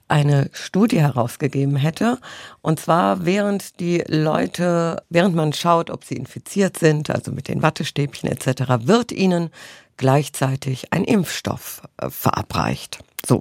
eine 0.08 0.50
Studie 0.54 1.02
herausgegeben 1.02 1.76
hätte. 1.76 2.20
Und 2.62 2.80
zwar, 2.80 3.26
während 3.26 3.80
die 3.80 4.04
Leute, 4.08 5.04
während 5.10 5.36
man 5.36 5.54
schaut, 5.54 5.90
ob 5.90 6.04
sie 6.04 6.16
infiziert 6.16 6.78
sind, 6.78 7.10
also 7.10 7.32
mit 7.32 7.48
den 7.48 7.62
Wattestäbchen 7.62 8.30
etc., 8.30 8.88
wird 8.88 9.12
ihnen 9.12 9.50
gleichzeitig 9.98 10.94
ein 10.94 11.04
Impfstoff 11.04 11.82
äh, 11.98 12.10
verabreicht. 12.10 13.00
So. 13.26 13.40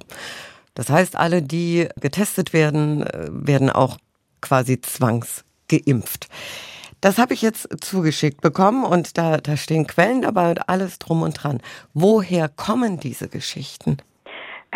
Das 0.73 0.89
heißt, 0.89 1.15
alle, 1.15 1.41
die 1.41 1.87
getestet 1.99 2.53
werden, 2.53 3.03
äh, 3.03 3.27
werden 3.31 3.69
auch 3.69 3.97
quasi 4.41 4.81
zwangsgeimpft. 4.81 6.27
Das 7.01 7.19
habe 7.19 7.35
ich 7.35 7.43
jetzt 7.43 7.67
zugeschickt 7.81 8.41
bekommen 8.41 8.83
und 8.83 9.17
da, 9.17 9.37
da 9.37 9.55
stehen 9.55 9.85
Quellen 9.85 10.23
dabei 10.23 10.49
und 10.49 10.67
alles 10.67 10.97
drum 10.97 11.21
und 11.21 11.33
dran. 11.33 11.61
Woher 11.93 12.49
kommen 12.49 12.99
diese 12.99 13.29
Geschichten? 13.29 13.97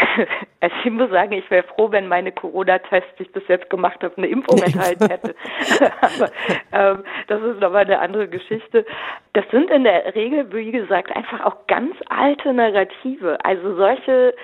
Also 0.64 0.76
ich 0.84 0.92
muss 0.92 1.10
sagen, 1.10 1.32
ich 1.32 1.50
wäre 1.50 1.64
froh, 1.64 1.92
wenn 1.92 2.08
meine 2.08 2.32
Corona-Tests, 2.32 3.16
die 3.18 3.24
ich 3.24 3.32
bis 3.32 3.48
jetzt 3.48 3.68
gemacht 3.72 4.04
habe, 4.04 4.16
eine 4.18 4.28
Impfung 4.28 4.62
enthalten 4.62 5.10
hätte. 5.10 5.34
Aber 6.02 6.32
ähm, 6.72 7.04
das 7.28 7.42
ist 7.42 7.60
nochmal 7.60 7.86
eine 7.86 7.98
andere 7.98 8.28
Geschichte. 8.28 8.86
Das 9.34 9.44
sind 9.50 9.72
in 9.72 9.86
der 9.86 10.14
Regel, 10.14 10.54
wie 10.54 10.72
gesagt, 10.72 11.16
einfach 11.16 11.44
auch 11.44 11.66
ganz 11.66 11.96
alte 12.10 12.54
Narrative. 12.54 13.44
Also 13.44 13.76
solche 13.76 14.36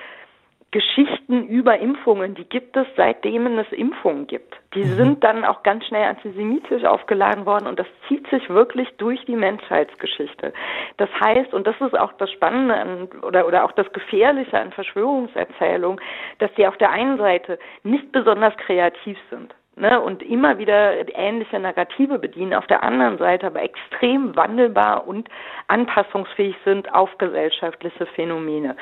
Geschichten 0.72 1.48
über 1.48 1.78
Impfungen, 1.78 2.36
die 2.36 2.46
gibt 2.46 2.76
es 2.76 2.88
seitdem 2.96 3.60
es 3.60 3.72
Impfungen 3.72 4.26
gibt. 4.28 4.56
Die 4.78 4.86
mhm. 4.86 4.96
sind 4.96 5.24
dann 5.24 5.44
auch 5.44 5.64
ganz 5.64 5.86
schnell 5.88 6.04
antisemitisch 6.04 6.84
aufgeladen 6.84 7.48
worden 7.48 7.66
und 7.66 7.80
das 7.80 7.88
zieht 8.08 8.30
sich 8.30 8.48
wirklich 8.48 8.88
durch 8.98 9.20
die 9.26 9.36
Menschheitsgeschichte. 9.36 10.54
Das 10.98 11.10
heißt, 11.20 11.52
und 11.52 11.66
das 11.66 11.76
ist 11.82 11.98
auch 11.98 12.14
das 12.14 12.32
Spannende 12.32 12.76
an, 12.76 13.08
oder, 13.24 13.48
oder 13.48 13.66
auch 13.66 13.72
das 13.72 13.92
Gefährliche 13.92 14.60
an 14.60 14.72
Verschwörungserzählungen, 14.72 16.00
dass 16.38 16.54
die 16.54 16.68
auf 16.68 16.78
der 16.78 16.92
einen 16.92 17.18
Seite 17.18 17.58
nicht 17.82 18.12
besonders 18.12 18.56
kreativ 18.58 19.18
sind 19.32 19.56
ne, 19.78 20.02
und 20.02 20.24
immer 20.24 20.58
wieder 20.58 20.94
ähnliche 21.18 21.60
Narrative 21.60 22.20
bedienen, 22.20 22.54
auf 22.54 22.68
der 22.68 22.84
anderen 22.84 23.18
Seite 23.18 23.48
aber 23.48 23.62
extrem 23.62 24.36
wandelbar 24.36 25.08
und 25.08 25.30
anpassungsfähig 25.68 26.56
sind 26.66 26.94
auf 26.94 27.18
gesellschaftliche 27.18 28.06
Phänomene. 28.08 28.76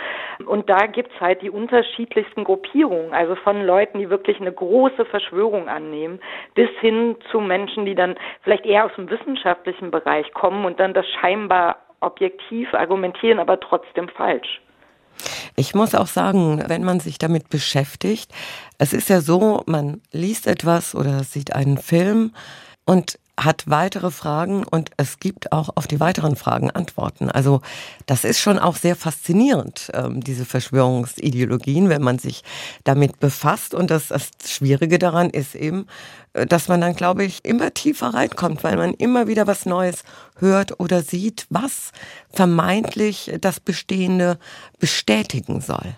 Und 0.45 0.69
da 0.69 0.87
gibt's 0.87 1.19
halt 1.19 1.41
die 1.41 1.49
unterschiedlichsten 1.49 2.43
Gruppierungen, 2.43 3.13
also 3.13 3.35
von 3.35 3.63
Leuten, 3.63 3.99
die 3.99 4.09
wirklich 4.09 4.39
eine 4.39 4.51
große 4.51 5.05
Verschwörung 5.05 5.67
annehmen, 5.67 6.19
bis 6.53 6.69
hin 6.79 7.15
zu 7.31 7.39
Menschen, 7.39 7.85
die 7.85 7.95
dann 7.95 8.15
vielleicht 8.43 8.65
eher 8.65 8.85
aus 8.85 8.95
dem 8.95 9.09
wissenschaftlichen 9.09 9.91
Bereich 9.91 10.31
kommen 10.33 10.65
und 10.65 10.79
dann 10.79 10.93
das 10.93 11.07
scheinbar 11.21 11.77
objektiv 12.01 12.73
argumentieren, 12.73 13.39
aber 13.39 13.59
trotzdem 13.59 14.09
falsch. 14.09 14.61
Ich 15.55 15.74
muss 15.74 15.95
auch 15.95 16.07
sagen, 16.07 16.63
wenn 16.67 16.84
man 16.84 17.00
sich 17.00 17.17
damit 17.17 17.50
beschäftigt, 17.50 18.31
es 18.77 18.93
ist 18.93 19.10
ja 19.10 19.22
so, 19.22 19.63
man 19.65 20.01
liest 20.12 20.48
etwas 20.48 20.95
oder 20.95 21.24
sieht 21.24 21.53
einen 21.53 21.77
Film 21.77 22.34
und 22.86 23.19
hat 23.37 23.63
weitere 23.67 24.11
Fragen 24.11 24.63
und 24.63 24.91
es 24.97 25.19
gibt 25.19 25.51
auch 25.51 25.69
auf 25.75 25.87
die 25.87 25.99
weiteren 25.99 26.35
Fragen 26.35 26.71
Antworten. 26.71 27.29
Also 27.29 27.61
das 28.05 28.23
ist 28.23 28.39
schon 28.39 28.59
auch 28.59 28.77
sehr 28.77 28.95
faszinierend, 28.95 29.91
ähm, 29.93 30.21
diese 30.21 30.45
Verschwörungsideologien, 30.45 31.89
wenn 31.89 32.01
man 32.01 32.17
sich 32.17 32.43
damit 32.85 33.19
befasst. 33.19 33.73
Und 33.73 33.91
das, 33.91 34.07
das 34.07 34.31
Schwierige 34.45 34.99
daran 34.99 35.29
ist 35.29 35.53
eben, 35.55 35.87
äh, 36.33 36.45
dass 36.45 36.69
man 36.69 36.79
dann, 36.79 36.95
glaube 36.95 37.25
ich, 37.25 37.43
immer 37.43 37.73
tiefer 37.73 38.13
reinkommt, 38.13 38.63
weil 38.63 38.77
man 38.77 38.93
immer 38.93 39.27
wieder 39.27 39.47
was 39.47 39.65
Neues 39.65 40.03
hört 40.37 40.79
oder 40.79 41.03
sieht, 41.03 41.45
was 41.49 41.91
vermeintlich 42.31 43.33
das 43.41 43.59
Bestehende 43.59 44.39
bestätigen 44.79 45.59
soll. 45.59 45.95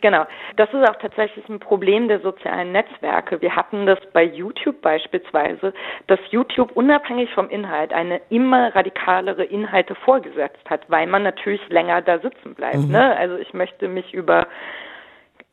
Genau. 0.00 0.26
Das 0.56 0.68
ist 0.72 0.88
auch 0.88 0.96
tatsächlich 0.96 1.48
ein 1.48 1.60
Problem 1.60 2.08
der 2.08 2.20
sozialen 2.20 2.72
Netzwerke. 2.72 3.40
Wir 3.40 3.54
hatten 3.54 3.86
das 3.86 3.98
bei 4.12 4.24
YouTube 4.24 4.80
beispielsweise, 4.80 5.72
dass 6.06 6.18
YouTube 6.30 6.72
unabhängig 6.72 7.30
vom 7.34 7.48
Inhalt 7.48 7.92
eine 7.92 8.20
immer 8.30 8.74
radikalere 8.74 9.44
Inhalte 9.44 9.94
vorgesetzt 9.94 10.68
hat, 10.68 10.82
weil 10.88 11.06
man 11.06 11.22
natürlich 11.22 11.66
länger 11.68 12.02
da 12.02 12.18
sitzen 12.18 12.54
bleibt. 12.54 12.86
Mhm. 12.86 12.92
Ne? 12.92 13.16
Also 13.16 13.36
ich 13.36 13.52
möchte 13.54 13.88
mich 13.88 14.14
über 14.14 14.46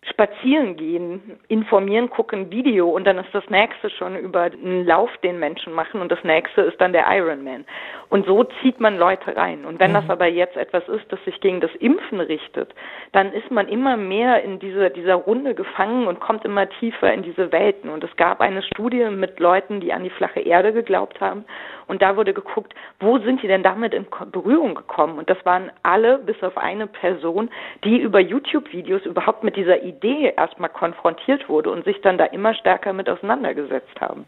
spazieren 0.10 0.78
gehen, 0.78 1.40
informieren, 1.48 2.10
gucken 2.10 2.50
Video 2.52 2.90
und 2.90 3.06
dann 3.06 3.18
ist 3.18 3.34
das 3.34 3.48
nächste 3.50 3.90
schon 3.90 4.16
über 4.18 4.44
einen 4.44 4.86
Lauf, 4.86 5.10
den 5.24 5.40
Menschen 5.40 5.74
machen 5.74 6.02
und 6.02 6.12
das 6.12 6.24
nächste 6.24 6.62
ist 6.62 6.80
dann 6.80 6.94
der 6.94 7.06
Ironman. 7.10 7.66
Und 8.10 8.26
so 8.26 8.46
zieht 8.62 8.80
man 8.80 8.98
Leute 8.98 9.36
rein. 9.36 9.66
Und 9.66 9.80
wenn 9.80 9.92
mhm. 9.92 9.96
das 9.96 10.10
aber 10.10 10.28
jetzt 10.28 10.56
etwas 10.56 10.88
ist, 10.88 11.12
das 11.12 11.24
sich 11.26 11.40
gegen 11.42 11.60
das 11.60 11.72
Impfen 11.76 12.22
richtet, 12.22 12.74
dann 13.12 13.34
ist 13.34 13.52
man 13.52 13.68
immer 13.68 13.98
mehr 13.98 14.44
in 14.44 14.60
diese, 14.60 14.90
dieser 14.90 15.16
Runde 15.16 15.54
gefangen 15.56 16.08
und 16.08 16.20
kommt 16.20 16.46
immer 16.46 16.70
tiefer 16.70 17.14
in 17.14 17.24
diese 17.24 17.52
Welten. 17.52 17.90
Und 17.90 18.04
es 18.04 18.16
gab 18.16 18.40
eine 18.40 18.64
Studie 18.64 19.06
mit 19.10 19.40
Leuten, 19.40 19.82
die 19.82 19.92
an 19.92 20.04
die 20.04 20.10
flache 20.10 20.40
Erde 20.40 20.72
geglaubt 20.72 21.20
haben 21.20 21.46
und 21.88 22.02
da 22.02 22.16
wurde 22.18 22.34
geguckt, 22.34 22.74
wo 23.00 23.18
sind 23.20 23.42
die 23.42 23.48
denn 23.48 23.64
damit 23.64 23.94
in 23.94 24.06
Berührung 24.32 24.76
gekommen? 24.76 25.18
Und 25.18 25.30
das 25.30 25.38
waren 25.46 25.72
alle, 25.84 26.18
bis 26.20 26.42
auf 26.44 26.58
eine 26.58 26.86
Person, 26.86 27.50
die 27.84 27.98
über 27.98 28.20
YouTube-Videos 28.20 29.06
überhaupt 29.06 29.44
mit 29.44 29.56
dieser 29.56 29.82
Idee 29.98 30.34
erstmal 30.36 30.70
konfrontiert 30.70 31.50
wurde 31.50 31.72
und 31.72 31.86
sich 31.86 31.98
dann 32.02 32.18
da 32.18 32.26
immer 32.26 32.54
stärker 32.54 32.94
mit 32.94 33.10
auseinandergesetzt 33.10 34.00
haben. 34.00 34.26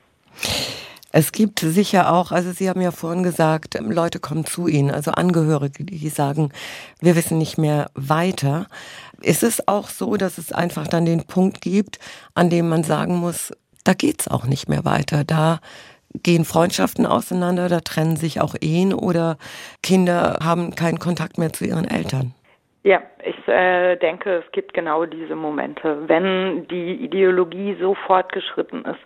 Es 1.11 1.31
gibt 1.31 1.59
sicher 1.59 2.13
auch, 2.13 2.31
also 2.31 2.51
Sie 2.51 2.69
haben 2.69 2.81
ja 2.81 2.91
vorhin 2.91 3.23
gesagt, 3.23 3.79
Leute 3.81 4.19
kommen 4.19 4.45
zu 4.45 4.67
Ihnen, 4.67 4.91
also 4.91 5.11
Angehörige, 5.11 5.83
die 5.83 6.09
sagen, 6.09 6.51
wir 7.01 7.15
wissen 7.15 7.39
nicht 7.39 7.57
mehr 7.57 7.89
weiter. 7.95 8.67
Ist 9.21 9.41
es 9.41 9.67
auch 9.67 9.89
so, 9.89 10.17
dass 10.17 10.38
es 10.38 10.51
einfach 10.51 10.88
dann 10.88 11.05
den 11.05 11.25
Punkt 11.25 11.61
gibt, 11.61 11.97
an 12.35 12.51
dem 12.51 12.69
man 12.69 12.83
sagen 12.83 13.15
muss, 13.15 13.51
da 13.83 13.93
geht's 13.93 14.27
auch 14.27 14.45
nicht 14.45 14.69
mehr 14.69 14.85
weiter, 14.85 15.23
da 15.23 15.59
gehen 16.13 16.45
Freundschaften 16.45 17.07
auseinander, 17.07 17.69
da 17.69 17.79
trennen 17.81 18.15
sich 18.15 18.39
auch 18.39 18.55
Ehen 18.61 18.93
oder 18.93 19.38
Kinder 19.81 20.39
haben 20.43 20.75
keinen 20.75 20.99
Kontakt 20.99 21.39
mehr 21.39 21.53
zu 21.53 21.65
ihren 21.65 21.85
Eltern. 21.85 22.35
Ja, 22.83 23.01
ich 23.24 23.48
äh, 23.48 23.98
denke, 23.98 24.41
es 24.45 24.51
gibt 24.53 24.74
genau 24.74 25.05
diese 25.05 25.36
Momente, 25.36 26.07
wenn 26.07 26.65
die 26.69 26.93
Ideologie 27.03 27.75
so 27.79 27.93
fortgeschritten 27.93 28.86
ist, 28.86 29.00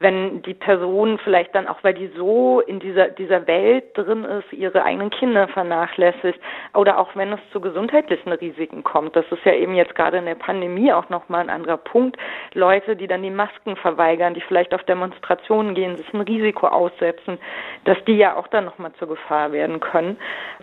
wenn 0.00 0.40
die 0.42 0.54
Person 0.54 1.18
vielleicht 1.22 1.54
dann 1.54 1.68
auch, 1.68 1.76
weil 1.82 1.92
die 1.92 2.10
so 2.16 2.60
in 2.60 2.80
dieser, 2.80 3.08
dieser 3.08 3.46
Welt 3.46 3.84
drin 3.94 4.24
ist, 4.24 4.50
ihre 4.50 4.82
eigenen 4.82 5.10
Kinder 5.10 5.46
vernachlässigt 5.48 6.40
oder 6.72 6.98
auch 6.98 7.14
wenn 7.16 7.34
es 7.34 7.40
zu 7.52 7.60
gesundheitlichen 7.60 8.32
Risiken 8.32 8.82
kommt. 8.82 9.14
Das 9.14 9.26
ist 9.30 9.44
ja 9.44 9.52
eben 9.52 9.74
jetzt 9.74 9.94
gerade 9.94 10.16
in 10.16 10.24
der 10.24 10.36
Pandemie 10.36 10.90
auch 10.90 11.10
nochmal 11.10 11.42
ein 11.42 11.50
anderer 11.50 11.76
Punkt. 11.76 12.16
Leute, 12.54 12.96
die 12.96 13.06
dann 13.06 13.22
die 13.22 13.30
Masken 13.30 13.76
verweigern, 13.76 14.32
die 14.32 14.40
vielleicht 14.40 14.72
auf 14.72 14.82
Demonstrationen 14.84 15.74
gehen, 15.74 15.98
sich 15.98 16.12
ein 16.14 16.22
Risiko 16.22 16.68
aussetzen, 16.68 17.38
dass 17.84 17.98
die 18.06 18.16
ja 18.16 18.36
auch 18.36 18.48
dann 18.48 18.64
nochmal 18.64 18.92
zur 18.98 19.08
Gefahr 19.08 19.52
werden 19.52 19.80
können. 19.80 20.16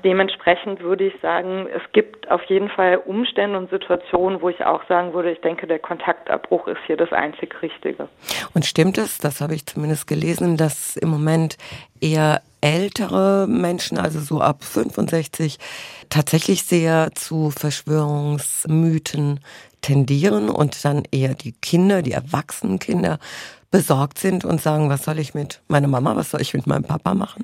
Dementsprechend 0.04 0.82
würde 0.82 1.06
ich 1.06 1.22
sagen, 1.22 1.68
es 1.76 1.84
gibt 1.92 2.30
auf 2.32 2.44
jeden 2.46 2.70
Fall 2.70 2.98
Umstände 3.06 3.56
und 3.60 3.70
Situationen, 3.70 4.42
wo 4.42 4.50
ich 4.50 4.66
auch 4.66 4.84
sagen 4.88 5.14
würde, 5.14 5.32
ich 5.32 5.42
denke, 5.42 5.68
der 5.68 5.78
Kontaktabbruch 5.78 6.68
ist 6.68 6.80
hier 6.88 6.98
das 6.98 7.14
einzig 7.14 7.62
Richtige. 7.62 8.08
Und 8.56 8.66
stimmt 8.66 8.98
es, 8.98 9.20
das 9.28 9.42
habe 9.42 9.56
ich 9.56 9.66
zumindest 9.66 10.08
gelesen, 10.08 10.56
dass 10.56 10.96
im 10.96 11.10
Moment 11.10 11.58
eher 12.00 12.42
ältere 12.62 13.46
Menschen, 13.48 13.98
also 13.98 14.22
so 14.22 14.40
ab 14.40 14.64
65, 14.64 15.60
tatsächlich 16.10 16.64
sehr 16.64 17.12
zu 17.14 17.52
Verschwörungsmythen 17.52 19.42
tendieren 19.82 20.50
und 20.50 20.84
dann 20.86 21.04
eher 21.12 21.34
die 21.34 21.52
Kinder, 21.52 22.02
die 22.02 22.14
erwachsenen 22.14 22.80
Kinder 22.80 23.20
besorgt 23.70 24.18
sind 24.18 24.46
und 24.46 24.62
sagen, 24.62 24.90
was 24.90 25.04
soll 25.04 25.20
ich 25.20 25.34
mit 25.34 25.62
meiner 25.68 25.90
Mama, 25.90 26.16
was 26.16 26.32
soll 26.32 26.42
ich 26.42 26.54
mit 26.54 26.66
meinem 26.66 26.86
Papa 26.86 27.14
machen? 27.14 27.44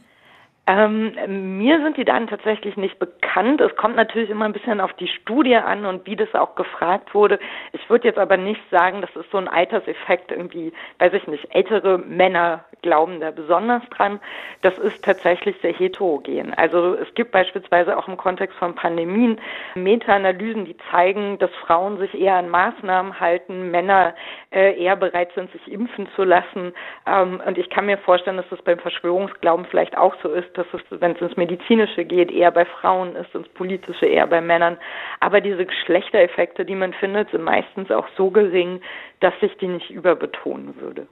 Ähm, 0.66 1.58
mir 1.58 1.82
sind 1.84 1.98
die 1.98 2.06
Daten 2.06 2.28
tatsächlich 2.28 2.78
nicht 2.78 2.98
bekannt. 2.98 3.60
Es 3.60 3.76
kommt 3.76 3.98
natürlich 3.98 4.30
immer 4.30 4.46
ein 4.46 4.54
bisschen 4.54 4.80
auf 4.80 4.94
die 4.94 5.10
Studie 5.10 5.58
an 5.58 5.86
und 5.86 6.06
wie 6.06 6.16
das 6.16 6.34
auch 6.34 6.56
gefragt 6.56 7.14
wurde. 7.14 7.38
Ich 7.74 7.90
würde 7.90 8.08
jetzt 8.08 8.18
aber 8.18 8.38
nicht 8.38 8.62
sagen, 8.72 9.02
das 9.02 9.14
ist 9.18 9.30
so 9.30 9.38
ein 9.38 9.50
Alterseffekt 9.50 10.32
irgendwie, 10.32 10.72
weiß 11.00 11.12
ich 11.14 11.28
nicht, 11.28 11.54
ältere 11.54 11.98
Männer 11.98 12.64
glauben 12.82 13.20
da 13.20 13.32
besonders 13.32 13.82
dran. 13.90 14.22
Das 14.62 14.78
ist 14.78 15.04
tatsächlich 15.04 15.58
sehr 15.62 15.74
heterogen. 15.74 16.54
Also 16.54 16.94
es 16.94 17.14
gibt 17.14 17.32
beispielsweise 17.32 17.98
auch 17.98 18.08
im 18.08 18.16
Kontext 18.16 18.58
von 18.58 18.74
Pandemien 18.74 19.42
Meta-Analysen, 19.76 20.64
die 20.64 20.78
zeigen, 20.92 21.40
dass 21.40 21.52
Frauen 21.66 21.98
sich 21.98 22.14
eher 22.14 22.36
an 22.36 22.50
Maßnahmen 22.50 23.20
halten, 23.20 23.70
Männer 23.70 24.16
äh, 24.52 24.82
eher 24.82 24.96
bereit 24.96 25.32
sind, 25.36 25.52
sich 25.52 25.70
impfen 25.70 26.08
zu 26.16 26.24
lassen. 26.24 26.74
Ähm, 27.06 27.42
und 27.46 27.58
ich 27.58 27.70
kann 27.70 27.86
mir 27.86 27.98
vorstellen, 27.98 28.38
dass 28.38 28.50
das 28.50 28.62
beim 28.62 28.80
Verschwörungsglauben 28.80 29.66
vielleicht 29.66 29.98
auch 29.98 30.16
so 30.22 30.30
ist, 30.30 30.53
dass 30.58 30.68
es, 30.74 30.82
wenn 30.90 31.14
es 31.14 31.22
ins 31.22 31.38
Medizinische 31.38 32.06
geht, 32.06 32.32
eher 32.32 32.52
bei 32.52 32.66
Frauen 32.66 33.16
ist, 33.16 33.34
ins 33.34 33.48
Politische 33.50 34.06
eher 34.06 34.28
bei 34.28 34.42
Männern. 34.42 34.78
Aber 35.20 35.42
diese 35.42 35.66
Geschlechtereffekte, 35.66 36.66
die 36.66 36.76
man 36.76 36.94
findet, 36.94 37.32
sind 37.32 37.44
meistens 37.44 37.92
auch 37.92 38.08
so 38.18 38.30
gering, 38.30 38.82
dass 39.20 39.34
ich 39.42 39.56
die 39.58 39.68
nicht 39.68 39.90
überbetonen 39.90 40.76
würde. 40.80 41.08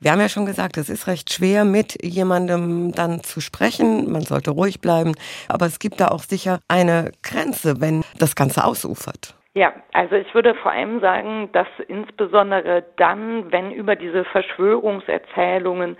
Wir 0.00 0.12
haben 0.12 0.20
ja 0.20 0.28
schon 0.28 0.46
gesagt, 0.46 0.76
es 0.76 0.88
ist 0.88 1.06
recht 1.08 1.32
schwer, 1.32 1.64
mit 1.64 2.02
jemandem 2.04 2.92
dann 2.92 3.22
zu 3.22 3.40
sprechen. 3.40 4.10
Man 4.12 4.22
sollte 4.22 4.52
ruhig 4.52 4.80
bleiben. 4.80 5.14
Aber 5.48 5.66
es 5.66 5.78
gibt 5.78 6.00
da 6.00 6.08
auch 6.08 6.20
sicher 6.20 6.60
eine 6.68 7.10
Grenze, 7.22 7.80
wenn 7.80 8.04
das 8.18 8.36
Ganze 8.36 8.64
ausufert. 8.64 9.34
Ja, 9.54 9.72
also 9.92 10.14
ich 10.14 10.32
würde 10.34 10.54
vor 10.54 10.70
allem 10.70 11.00
sagen, 11.00 11.48
dass 11.50 11.66
insbesondere 11.88 12.84
dann, 12.96 13.50
wenn 13.50 13.72
über 13.72 13.96
diese 13.96 14.24
Verschwörungserzählungen 14.26 15.96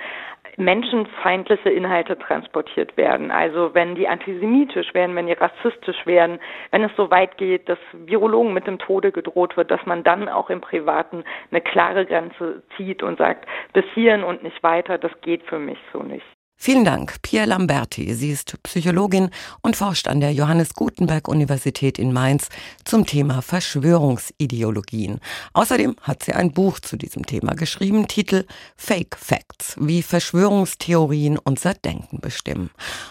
menschenfeindliche 0.59 1.71
Inhalte 1.71 2.19
transportiert 2.19 2.97
werden. 2.97 3.31
Also 3.31 3.75
wenn 3.75 3.95
die 3.95 4.09
antisemitisch 4.09 4.93
werden, 4.93 5.15
wenn 5.17 5.27
die 5.27 5.33
rassistisch 5.33 6.05
werden, 6.05 6.41
wenn 6.73 6.83
es 6.83 6.91
so 6.97 7.11
weit 7.11 7.38
geht, 7.38 7.69
dass 7.69 7.79
Virologen 7.93 8.53
mit 8.53 8.67
dem 8.67 8.79
Tode 8.79 9.12
gedroht 9.12 9.57
wird, 9.57 9.71
dass 9.71 9.85
man 9.87 10.03
dann 10.03 10.29
auch 10.29 10.50
im 10.50 10.61
Privaten 10.61 11.25
eine 11.50 11.61
klare 11.61 12.05
Grenze 12.05 12.62
zieht 12.77 13.03
und 13.03 13.19
sagt, 13.19 13.47
bis 13.73 13.85
hierhin 13.95 14.25
und 14.25 14.43
nicht 14.43 14.62
weiter, 14.62 14.99
das 14.99 15.12
geht 15.21 15.45
für 15.45 15.59
mich 15.59 15.79
so 15.93 16.03
nicht. 16.03 16.27
Vielen 16.61 16.85
Dank, 16.85 17.23
Pia 17.23 17.45
Lamberti. 17.45 18.12
Sie 18.15 18.33
ist 18.33 18.61
Psychologin 18.65 19.31
und 19.62 19.77
forscht 19.77 20.09
an 20.09 20.19
der 20.19 20.33
Johannes 20.33 20.75
Gutenberg 20.75 21.29
Universität 21.29 22.00
in 22.00 22.12
Mainz 22.12 22.49
zum 22.85 23.07
Thema 23.07 23.43
Verschwörungsideologien. 23.43 25.21
Außerdem 25.53 25.95
hat 26.03 26.25
sie 26.25 26.33
ein 26.33 26.53
Buch 26.53 26.81
zu 26.81 26.97
diesem 26.97 27.25
Thema 27.25 27.55
geschrieben, 27.55 28.09
Titel 28.09 28.45
Fake 28.77 29.17
Facts, 29.17 29.77
wie 29.79 30.03
Verschwörungstheorien 30.03 31.38
unser 31.38 31.75
Denken 31.75 32.21
bestimmen. 32.21 32.71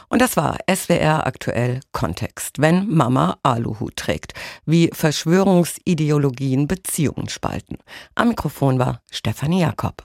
Und 0.10 0.22
das 0.22 0.36
war 0.36 0.58
SWR 0.70 1.26
aktuell 1.26 1.80
Kontext, 1.94 2.60
wenn 2.60 2.90
Mama 2.90 3.38
Aluhut 3.44 3.96
trägt, 3.96 4.34
wie 4.66 4.90
Verschwörungsideologien 4.92 6.68
Beziehungen 6.68 7.30
spalten. 7.30 7.78
Am 8.14 8.28
Mikrofon 8.28 8.78
war 8.78 9.02
Stefanie 9.10 9.62
Jakob. 9.62 9.96